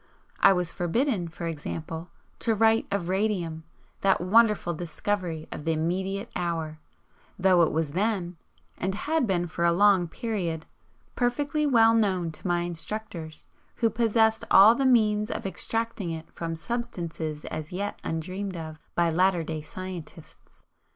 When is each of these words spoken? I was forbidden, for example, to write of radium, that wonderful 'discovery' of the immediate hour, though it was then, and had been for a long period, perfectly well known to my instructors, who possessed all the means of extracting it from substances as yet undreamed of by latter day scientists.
I 0.39 0.51
was 0.51 0.71
forbidden, 0.71 1.27
for 1.27 1.45
example, 1.45 2.09
to 2.39 2.55
write 2.55 2.87
of 2.89 3.07
radium, 3.07 3.65
that 3.99 4.19
wonderful 4.19 4.73
'discovery' 4.73 5.47
of 5.51 5.63
the 5.63 5.73
immediate 5.73 6.31
hour, 6.35 6.79
though 7.37 7.61
it 7.61 7.71
was 7.71 7.91
then, 7.91 8.35
and 8.79 8.95
had 8.95 9.27
been 9.27 9.45
for 9.45 9.63
a 9.63 9.71
long 9.71 10.07
period, 10.07 10.65
perfectly 11.15 11.67
well 11.67 11.93
known 11.93 12.31
to 12.31 12.47
my 12.47 12.61
instructors, 12.61 13.45
who 13.75 13.91
possessed 13.91 14.43
all 14.49 14.73
the 14.73 14.87
means 14.87 15.29
of 15.29 15.45
extracting 15.45 16.09
it 16.09 16.31
from 16.31 16.55
substances 16.55 17.45
as 17.45 17.71
yet 17.71 17.99
undreamed 18.03 18.57
of 18.57 18.79
by 18.95 19.11
latter 19.11 19.43
day 19.43 19.61
scientists. 19.61 20.63